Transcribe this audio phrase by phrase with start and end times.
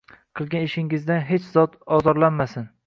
[0.39, 2.71] Qilgan ishingizdan hjch zot ozorlanmasin...